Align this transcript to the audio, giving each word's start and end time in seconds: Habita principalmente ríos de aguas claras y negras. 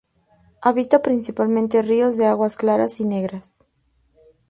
Habita 0.63 1.03
principalmente 1.03 1.83
ríos 1.83 2.17
de 2.17 2.25
aguas 2.25 2.57
claras 2.57 2.99
y 2.99 3.05
negras. 3.05 3.67